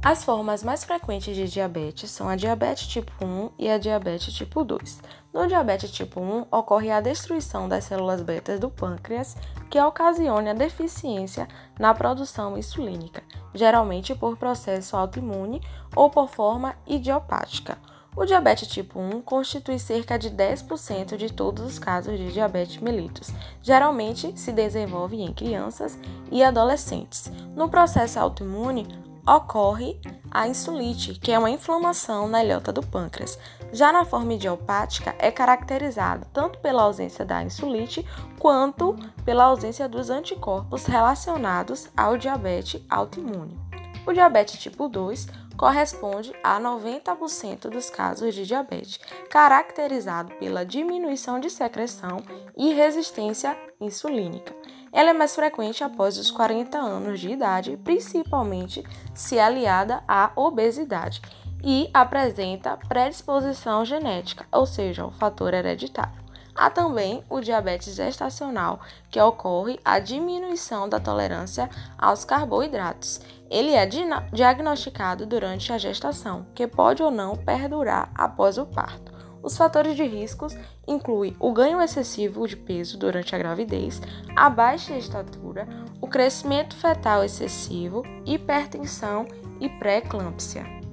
As 0.00 0.22
formas 0.22 0.62
mais 0.62 0.84
frequentes 0.84 1.34
de 1.34 1.48
diabetes 1.48 2.12
são 2.12 2.28
a 2.28 2.36
diabetes 2.36 2.86
tipo 2.86 3.12
1 3.20 3.50
e 3.58 3.68
a 3.68 3.78
diabetes 3.78 4.32
tipo 4.32 4.62
2. 4.62 5.02
No 5.34 5.48
diabetes 5.48 5.90
tipo 5.90 6.20
1, 6.20 6.46
ocorre 6.52 6.92
a 6.92 7.00
destruição 7.00 7.68
das 7.68 7.84
células 7.84 8.22
betas 8.22 8.60
do 8.60 8.70
pâncreas, 8.70 9.36
que 9.68 9.80
ocasiona 9.80 10.52
a 10.52 10.54
deficiência 10.54 11.48
na 11.78 11.92
produção 11.92 12.56
insulínica, 12.56 13.24
geralmente 13.52 14.14
por 14.14 14.36
processo 14.36 14.96
autoimune 14.96 15.60
ou 15.96 16.08
por 16.08 16.28
forma 16.28 16.76
idiopática. 16.86 17.76
O 18.16 18.24
diabetes 18.24 18.68
tipo 18.68 19.00
1 19.00 19.20
constitui 19.22 19.80
cerca 19.80 20.16
de 20.16 20.30
10% 20.30 21.16
de 21.16 21.32
todos 21.32 21.64
os 21.64 21.78
casos 21.78 22.16
de 22.16 22.32
diabetes 22.32 22.80
mellitus. 22.80 23.32
Geralmente 23.60 24.32
se 24.38 24.52
desenvolve 24.52 25.20
em 25.20 25.32
crianças 25.32 25.98
e 26.30 26.42
adolescentes. 26.42 27.30
No 27.54 27.68
processo 27.68 28.18
autoimune, 28.18 28.86
ocorre 29.28 30.00
a 30.30 30.48
insulite, 30.48 31.14
que 31.14 31.30
é 31.30 31.38
uma 31.38 31.50
inflamação 31.50 32.26
na 32.26 32.42
ilhota 32.42 32.72
do 32.72 32.80
pâncreas. 32.82 33.38
Já 33.72 33.92
na 33.92 34.04
forma 34.04 34.32
idiopática, 34.32 35.14
é 35.18 35.30
caracterizada 35.30 36.26
tanto 36.32 36.58
pela 36.60 36.82
ausência 36.82 37.24
da 37.24 37.42
insulite 37.42 38.06
quanto 38.38 38.96
pela 39.24 39.44
ausência 39.44 39.88
dos 39.88 40.08
anticorpos 40.08 40.86
relacionados 40.86 41.88
ao 41.94 42.16
diabetes 42.16 42.80
autoimune. 42.88 43.58
O 44.06 44.12
diabetes 44.12 44.58
tipo 44.58 44.88
2 44.88 45.26
corresponde 45.58 46.32
a 46.42 46.58
90% 46.58 47.68
dos 47.68 47.90
casos 47.90 48.34
de 48.34 48.46
diabetes, 48.46 48.98
caracterizado 49.28 50.32
pela 50.36 50.64
diminuição 50.64 51.38
de 51.38 51.50
secreção 51.50 52.22
e 52.56 52.72
resistência 52.72 53.58
insulínica. 53.80 54.57
Ela 54.92 55.10
é 55.10 55.12
mais 55.12 55.34
frequente 55.34 55.84
após 55.84 56.18
os 56.18 56.30
40 56.30 56.78
anos 56.78 57.20
de 57.20 57.30
idade, 57.30 57.76
principalmente 57.84 58.84
se 59.14 59.38
aliada 59.38 60.02
à 60.08 60.30
obesidade, 60.34 61.20
e 61.62 61.90
apresenta 61.92 62.78
predisposição 62.88 63.84
genética, 63.84 64.46
ou 64.52 64.64
seja, 64.64 65.04
o 65.04 65.10
fator 65.10 65.52
hereditário. 65.52 66.28
Há 66.54 66.70
também 66.70 67.22
o 67.30 67.40
diabetes 67.40 67.94
gestacional, 67.94 68.80
que 69.10 69.20
ocorre 69.20 69.78
a 69.84 70.00
diminuição 70.00 70.88
da 70.88 70.98
tolerância 70.98 71.70
aos 71.96 72.24
carboidratos. 72.24 73.20
Ele 73.48 73.74
é 73.74 73.86
diagnosticado 73.86 75.24
durante 75.24 75.72
a 75.72 75.78
gestação, 75.78 76.46
que 76.56 76.66
pode 76.66 77.00
ou 77.00 77.12
não 77.12 77.36
perdurar 77.36 78.10
após 78.12 78.58
o 78.58 78.66
parto. 78.66 79.07
Os 79.42 79.56
fatores 79.56 79.96
de 79.96 80.04
riscos 80.04 80.56
incluem 80.86 81.36
o 81.38 81.52
ganho 81.52 81.80
excessivo 81.80 82.46
de 82.46 82.56
peso 82.56 82.98
durante 82.98 83.34
a 83.34 83.38
gravidez, 83.38 84.00
a 84.36 84.50
baixa 84.50 84.96
estatura, 84.96 85.66
o 86.00 86.08
crescimento 86.08 86.74
fetal 86.74 87.24
excessivo, 87.24 88.02
hipertensão 88.26 89.26
e 89.60 89.68
pré-eclâmpsia. 89.68 90.87